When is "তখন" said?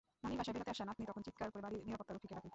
1.09-1.21